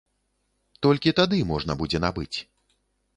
Толькі 0.85 1.13
тады 1.19 1.37
можна 1.51 1.75
будзе 1.83 1.97
набыць. 2.07 2.37